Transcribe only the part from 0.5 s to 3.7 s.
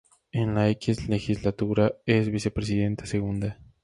la X legislatura es Vicepresidenta Segunda.